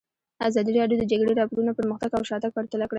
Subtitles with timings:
[0.47, 2.89] ازادي راډیو د د جګړې راپورونه پرمختګ او شاتګ پرتله کړی.